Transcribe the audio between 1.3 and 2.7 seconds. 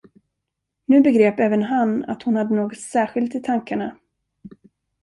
även han att hon hade